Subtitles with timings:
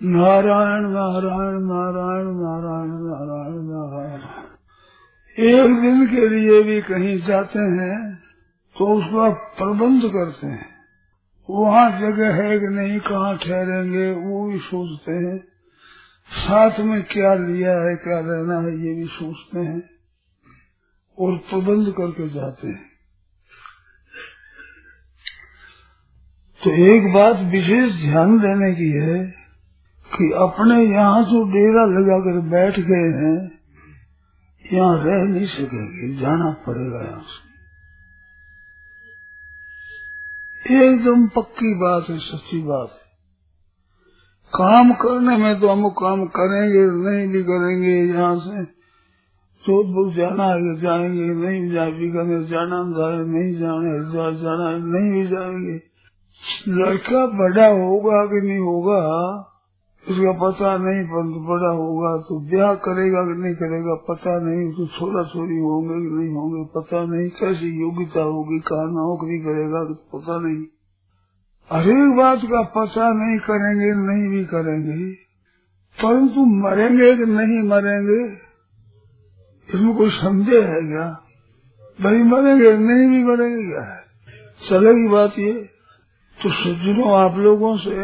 [0.00, 4.20] नारायण नारायण नारायण नारायण नारायण नारायण।
[5.36, 8.14] एक दिन के लिए भी कहीं जाते हैं
[8.76, 10.66] तो उसका प्रबंध करते हैं।
[11.48, 15.38] वहाँ जगह है कि नहीं, कहाँ ठहरेंगे, वो भी सोचते हैं।
[16.30, 19.82] साथ में क्या लिया है, क्या रहना है, ये भी सोचते हैं
[21.18, 22.84] और प्रबंध करके जाते हैं।
[26.62, 29.45] तो एक बात विशेष ध्यान देने की है
[30.18, 33.58] कि अपने यहाँ जो डेरा लगा कर बैठ गए हैं,
[34.72, 37.56] यहाँ रह नहीं सकेंगे, जाना पड़ेगा यहाँ से।
[40.86, 43.06] एकदम पक्की बात है, सच्ची बात है।
[44.54, 48.76] काम करने में तो हम काम करेंगे, नहीं भी करेंगे यहाँ से।
[49.66, 55.12] जोधपुर जाना है जाएँगे, नहीं जा बीकानेर जाना, जाए, नहीं जाने हरिद्वार जाना है, नहीं
[55.12, 55.82] भी जाएँगे।
[56.68, 59.52] लड़का बड़ा होगा कि नहीं होगा
[60.06, 64.86] उसका पता नहीं परंतु बड़ा होगा तो ब्याह करेगा कि नहीं करेगा, पता नहीं उसको
[64.88, 69.94] छोरा छोरी होंगे कि नहीं होंगे, पता नहीं कैसी योग्यता होगी, कहा नौकरी करेगा तो
[70.12, 70.62] पता नहीं।
[71.70, 75.10] हरेक बात का पता नहीं करेंगे, नहीं भी करेंगे,
[75.98, 78.20] परंतु मरेंगे कि नहीं मरेंगे,
[79.68, 81.08] इसमें कोई संदेह है क्या?
[81.98, 83.82] भाई मरेंगे, नहीं भी मरेंगे क्या?
[83.84, 84.00] है
[84.60, 85.52] चलेगी बात ये?
[86.38, 87.94] तो सज्जनों आप लोगों से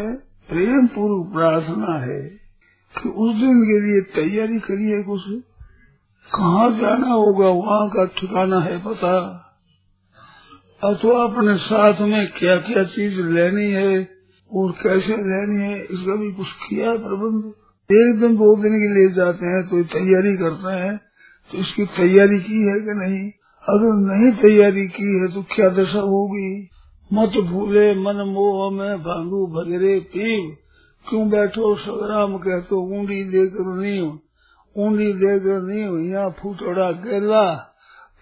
[0.53, 2.21] प्रेम पूर्व प्रार्थना है
[2.95, 5.21] कि उस दिन के लिए तैयारी करिए कुछ।
[6.29, 9.13] कहाँ जाना होगा, वहाँ का ठिकाना है पता।
[10.83, 14.09] अथवा अपने साथ में क्या क्या चीज़ लेनी है
[14.51, 17.45] और कैसे लेनी है, इसका भी कुछ किया है प्रबंध।
[17.91, 20.97] एक दिन, दो दिन के लिए जाते हैं तो तैयारी करते हैं
[21.51, 23.31] तो इसकी तैयारी की है कि नहीं?
[23.63, 26.69] अगर नहीं तैयारी की है तो क्या दशा होगी?
[27.13, 30.55] मत भूले मन मोह में भांगू भगरे पीव।
[31.05, 34.19] क्यों बैठो सगराम कह तो ऊंडी देकर नीव।
[34.75, 37.53] ऊंडी देकर नीव यहाँ फूटोड़ा गेला।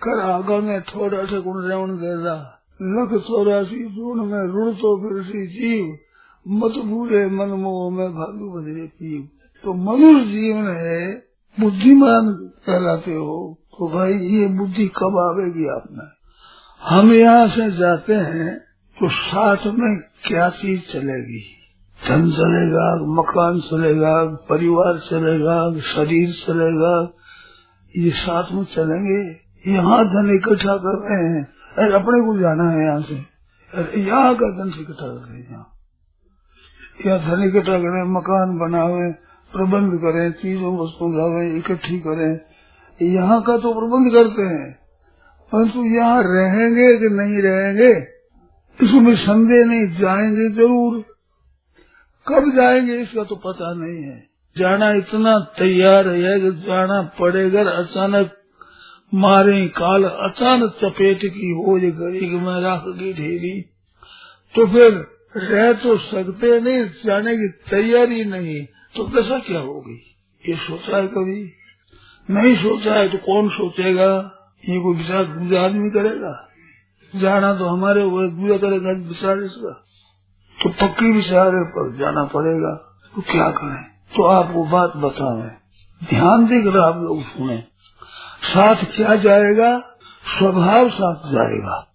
[0.03, 5.23] कर आगा में थोड़ा से गुण रेवण देला लख चौरासी, जून में रुण तो फिर
[5.23, 5.97] सी जीव।
[6.47, 9.27] मत भूले मन मोह में भागु भगरे पीव।
[9.63, 11.15] तो मनुष्य जीवन है,
[11.59, 12.33] बुद्धिमान
[12.65, 16.09] कहलाते हो तो भाई ये बुद्धि कब आवेगी आप में?
[16.81, 18.70] हम यहाँ से जाते हैं
[19.01, 21.39] तो साथ में क्या चीज़ चलेगी?
[22.07, 27.13] धन चलेगा, मकान चलेगा, परिवार चलेगा, शरीर चलेगा,
[27.97, 29.39] ये साथ में चलेंगे?
[29.71, 31.47] यहाँ धन इकट्ठा कर रहे हैं।
[31.77, 33.15] अरे, अपने को जाना है यहाँ से।
[33.73, 35.69] अरे, यहाँ का धन इकट्ठा कर रहे हैं, यहाँ।
[37.07, 39.11] या धन इकट्ठा करें, मकान बनावे,
[39.53, 42.39] प्रबंध करें, चीज़ों वस्तु लावे, इकट्ठी करें।
[43.07, 44.79] यहाँ का तो प्रबंध करते हैं।
[45.51, 48.10] परंतु यहाँ रहेंगे कि नहीं रहेंगे?
[48.83, 51.05] इसमें संदेह नहीं, जाएँगे ज़रूर।
[52.27, 58.37] कब जाएँगे, इसका तो पता नहीं है। जाना इतना तैयार है कि जाना पड़ेगा, अचानक
[59.13, 63.61] मारे काल, अचानक चपेट की हो ये गरीब में राख की ढेरी।
[64.55, 68.65] तो फिर रह तो सकते नहीं, जाने की तैयारी नहीं।
[68.95, 70.15] तो दशा क्या होगी
[70.49, 71.53] ये सोचा है कभी?
[72.29, 74.37] नहीं सोचा है तो कौन सोचेगा?
[74.69, 75.21] ये कोई विचार
[75.55, 76.50] आदमी करेगा?
[77.15, 78.19] जाना तो हमारे वो
[78.57, 79.83] करेगा विचार इसका।
[80.63, 82.75] तो पक्की विचार पर जाना पड़ेगा।
[83.15, 83.83] तो क्या करें?
[84.15, 85.61] तो आपको बात बतावे
[86.09, 87.63] ध्यान देकर आप लोग सुने।
[88.43, 89.79] साथ क्या जाएगा?
[90.39, 91.87] स्वभाव साथ जाएगा।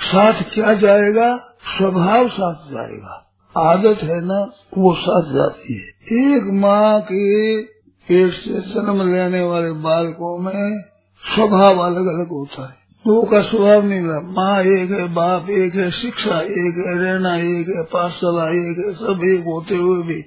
[0.00, 1.36] साथ क्या जाएगा?
[1.78, 3.24] स्वभाव साथ जाएगा।
[3.56, 7.62] आदत है ना, वो साथ जाती है। एक माँ के
[8.08, 10.80] पेट से जन्म लेने वाले बालकों में
[11.34, 15.74] स्वभाव अलग अलग होता है। दो का स्वभाव नहीं रहा माँ एक है, बाप एक
[15.74, 20.22] है, शिक्षा एक है, रहना एक है, पाठशाला एक है, सब एक होते हुए भी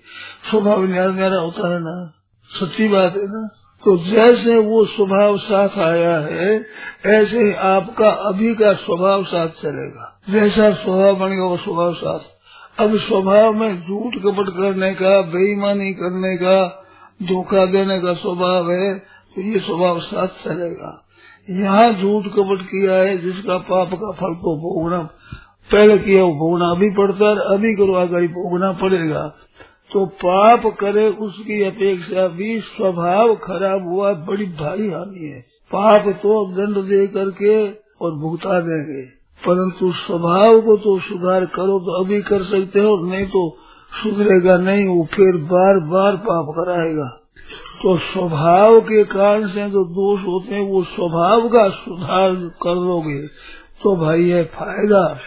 [0.49, 2.13] स्वभाव न्यारा न्यारा होता है ना।
[2.47, 3.47] सच्ची बात है ना।
[3.85, 6.65] तो जैसे वो स्वभाव साथ आया है,
[7.05, 12.19] ऐसे ही आपका अभी का स्वभाव साथ चलेगा। जैसा स्वभाव बनेगा वो स्वभाव साथ।
[12.79, 16.83] अब स्वभाव में झूठ कपट करने का, बेईमानी करने का,
[17.23, 18.99] धोखा देने का स्वभाव है
[19.35, 21.07] तो ये स्वभाव साथ चलेगा।
[21.51, 25.09] यहाँ झूठ कपट किया है, जिसका पाप का फल को भोगना
[25.71, 29.27] पहले किया, वो भोगना अभी पड़ता है, अभी करो आगे भोगना पड़ेगा।
[29.93, 35.39] तो पाप करे, उसकी अपेक्षा भी स्वभाव खराब हुआ, बड़ी भारी हानि है।
[35.71, 37.55] पाप तो दंड दे करके
[38.01, 39.01] और भुगता देंगे
[39.41, 43.57] परंतु स्वभाव को तो सुधार करो तो अभी कर सकते हो, नहीं तो
[44.03, 47.20] सुधरेगा नहीं, वो फिर बार बार पाप कराएगा।
[47.83, 52.33] तो स्वभाव के कारण से जो दोष होते हैं, वो स्वभाव का सुधार
[52.63, 53.27] कर लोगे
[53.83, 55.19] तो भाई है फ़ायदा।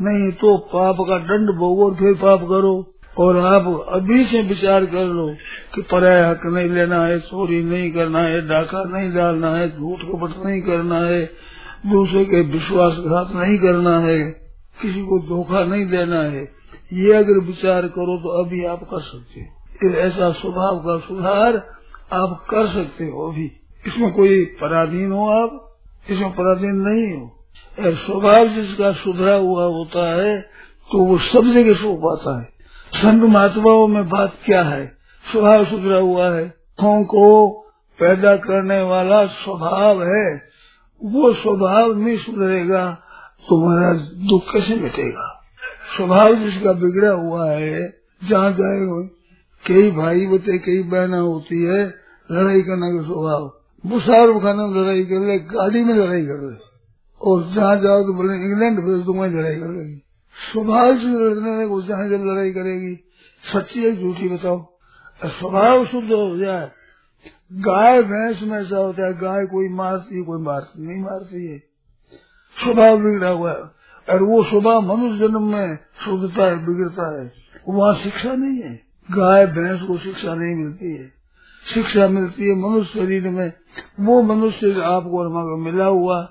[0.00, 2.88] नहीं तो पाप का दंड भोगो फिर पाप करो।
[3.18, 5.28] और आप अभी से विचार कर लो
[5.74, 9.98] कि पराया हक नहीं लेना है, चोरी नहीं करना है, डाका नहीं डालना है, झूठ
[10.00, 11.24] कपट नहीं करना है,
[11.86, 14.18] दूसरे के विश्वासघात नहीं करना है,
[14.82, 16.52] किसी को धोखा नहीं देना है।
[16.92, 21.56] ये अगर विचार करो तो अभी आप कर सकते हो। ऐसा स्वभाव का सुधार
[22.12, 23.52] आप कर सकते हो अभी
[23.86, 25.78] इसमें कोई पराधीन हो आप?
[26.10, 27.44] इसमें पराधीन नहीं हो।
[27.80, 30.40] स्वभाव जिसका सुधरा हुआ होता है
[30.92, 32.48] तो वो सब जगह सो पाता है।
[32.94, 34.98] संत महात्माओं में बात क्या है?
[35.32, 36.54] स्वभाव सुधरा हुआ है।
[36.84, 37.50] को
[38.00, 40.52] पैदा करने वाला स्वभाव है।
[41.04, 42.98] वो स्वभाव नहीं सुधरेगा
[43.48, 43.92] तुम्हारा
[44.28, 45.44] दुख कैसे मिटेगा?
[45.96, 47.96] स्वभाव जिसका बिगड़ा हुआ है,
[48.28, 48.86] जहाँ जाए
[49.66, 51.94] कई भाई बच्चे, कई बहना होती है,
[52.30, 56.56] लड़ाई करने का स्वभाव। मुसार खाना में लड़ाई कर ले, गाड़ी में लड़ाई कर ले।
[57.22, 60.02] और जहाँ जाओ तो बोले, इंग्लैंड भेज दूँगा लड़ाई कर लेगी
[60.52, 63.04] स्वभाव से लड़ने को जहाँ जब लड़ाई करेगी,
[63.54, 64.78] सच्ची है झूठी बताओ।
[65.24, 66.70] स्वभाव शुद्ध हो जाए।
[67.52, 71.58] गाय, भैंस में ऐसा होता है, गाय कोई मारती है कोई मारती, नहीं मारती है।
[72.64, 73.82] स्वभाव बिगड़ा हुआ है।
[74.14, 77.32] और वो स्वभाव मनुष्य जन्म में शुद्धता है, बिगड़ता है।
[77.68, 81.12] वहाँ शिक्षा नहीं है। गाय, भैंस को शिक्षा नहीं मिलती है।
[81.64, 83.52] शिक्षा मिलती है मनुष्य शरीर में।
[84.00, 86.22] वो मनुष्य आपको मिला हुआ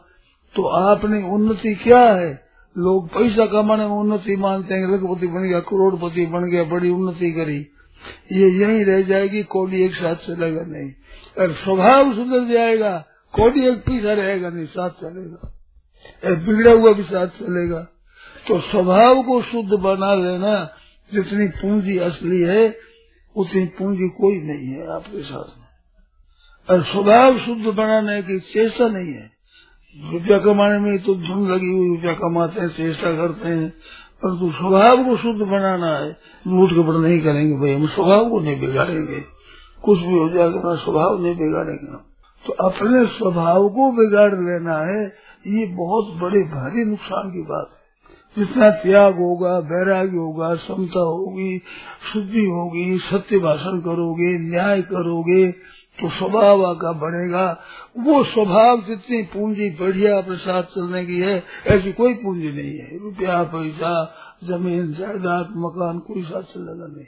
[0.56, 2.31] तो आपने उन्नति क्या है?
[2.75, 7.31] लोग पैसा कमाने में उन्नति मानते हैं लखपति बन गया, करोड़पति बन गया, बड़ी उन्नति
[7.31, 7.59] करी।
[8.31, 10.91] ये यही रह जाएगी कोडी एक साथ चलेगा नहीं।
[11.39, 12.97] और स्वभाव सुधर जाएगा
[13.33, 15.53] कोडी एक पीछा रहेगा नहीं, साथ चलेगा।
[16.25, 17.88] बिगड़ा हुआ भी साथ चलेगा
[18.47, 20.56] तो स्वभाव को शुद्ध बना लेना
[21.13, 22.63] जितनी पूंजी असली है,
[23.36, 25.68] उतनी पूंजी कोई नहीं है आपके साथ में।
[26.69, 29.30] और स्वभाव शुद्ध बनाने की चेष्टा नहीं है।
[29.96, 33.69] रुपया कमाने में तो धुन लगी हुई रुपया कमाते हैं, चेष्टा करते हैं,
[34.24, 38.60] परंतु स्वभाव को शुद्ध बनाना है झूठ कपड़ नहीं करेंगे भाई, हम स्वभाव को नहीं
[38.60, 39.19] बिगाड़ेंगे।
[39.84, 42.10] कुछ भी हो जाएगा ना स्वभाव नहीं बिगाड़ेंगे
[42.46, 45.04] तो अपने स्वभाव को बिगाड़ लेना है,
[45.48, 47.81] ये बहुत बड़े भारी नुकसान की बात है।
[48.38, 51.57] जितना त्याग होगा वैराग्य होगा, समता होगी,
[52.13, 55.51] शुद्धि होगी, सत्य भाषण करोगे, न्याय करोगे
[55.92, 57.60] तो स्वभाव का बढ़ेगा।
[58.00, 63.00] वो स्वभाव जितनी पूंजी बढ़िया अपने साथ चलने की है, ऐसी कोई पूंजी नहीं है।
[63.00, 64.13] रुपया, पैसा,
[64.44, 67.06] ज़मीन, जायदाद, मकान, कोई साथ चलेगा नहीं।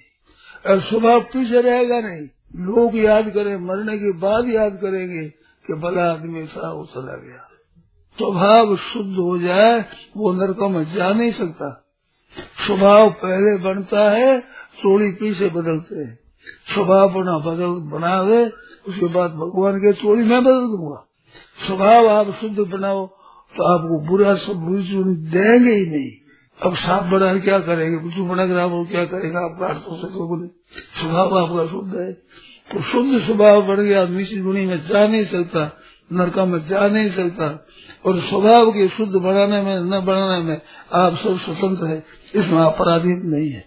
[0.72, 5.30] और स्वभाव पीछे रहेगा नहीं। लोग याद करें, मरने के बाद याद करेंगे
[5.68, 7.50] कि भला आदमी था वो चला गया।
[8.18, 9.86] स्वभाव शुद्ध हो जाए,
[10.18, 11.86] वो नरकों में जा नहीं सकता।
[12.68, 14.42] स्वभाव पहले बनता है,
[14.82, 16.20] चोरी पीछे बदलते हैं।
[16.74, 18.46] स्वभाव बना, बदल, बनावे,
[18.88, 21.08] उसके बाद भगवान के चोरी मैं बदल दूँगा।
[21.68, 23.08] स्वभाव आप शुद्ध बनाओ
[23.58, 24.54] तो आपको बुरा सब
[25.16, 26.12] देंगे ही नहीं।
[26.62, 27.98] अब साफ़ बना क्या करेंगे?
[27.98, 29.40] बुद्धू बना आप क्या करेगा?
[29.40, 30.48] आप काट तो सको बोले
[31.02, 32.22] स्वभाव आपका शुद्ध है।
[32.72, 35.78] तो शुद्ध स्वभाव बढ़ गया मिश्र गुणी में जा नहीं सकता,
[36.14, 37.66] नरका में जा नहीं सकता।
[38.06, 40.62] और स्वभाव के शुद्ध बनाने में, न बनाने में
[40.94, 42.04] आप सब स्वतंत्र है।
[42.36, 43.66] इसमें अपराधी नहीं है।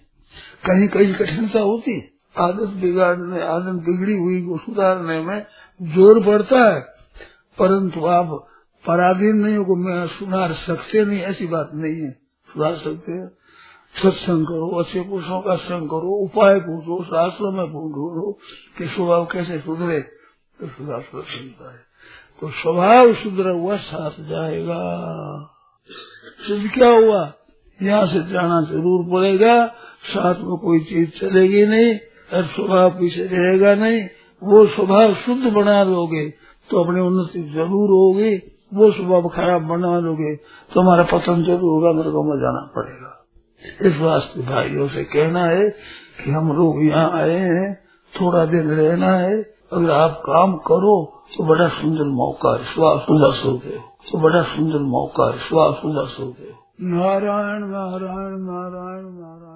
[0.69, 5.46] कहीं कहीं कठिनता होती है। आदत बिगाड़ने, आदत बिगड़ी हुई को सुधारने में
[5.82, 6.81] ज़ोर पड़ता है।
[7.58, 8.46] परंतु आप
[8.87, 12.10] पराधीन नहीं हो, मैं सुधार सकते नहीं, ऐसी बात नहीं है।
[12.48, 13.31] सुधार सकते हैं।
[13.96, 18.32] सत्संग करो अच्छे पुरुषों का संग करो उपाय पूछो, शास्त्रों में ढूंढो
[18.78, 20.00] कि स्वभाव कैसे सुधरे
[20.58, 21.79] तो सुधार सकता है।
[22.43, 24.81] तो स्वभाव सुधरा हुआ, साथ जाएगा।
[26.46, 27.22] सिद्ध क्या हुआ?
[27.81, 29.55] यहाँ से जाना ज़रूर पड़ेगा।
[30.05, 31.94] साथ में कोई चीज़ चलेगी नहीं,
[32.34, 34.03] और स्वभाव पीछे रहेगा नहीं।
[34.43, 36.29] वो स्वभाव शुद्ध बना लोगे
[36.70, 38.36] तो अपनी उन्नति ज़रूर होगी।
[38.74, 40.34] वो स्वभाव खराब बना लोगे
[40.70, 43.16] तो हमारा पतन ज़रूर होगा, मेरे को जाना पड़ेगा।
[43.82, 45.69] इस वास्ते भाइयों से कहना है
[46.19, 47.75] कि हम लोग यहाँ आए हैं,
[48.15, 50.94] थोड़ा दिन रहना है, अगर आप काम करो
[51.36, 52.65] तो बड़ा सुंदर मौका है
[53.44, 53.79] हो गए
[54.10, 55.39] तो बड़ा सुंदर मौका है
[56.19, 59.56] हो गए नारायण नारायण नारायण नारायण।